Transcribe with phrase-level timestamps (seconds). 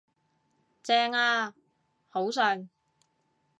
[0.81, 1.53] 正呀，
[2.09, 2.69] 好順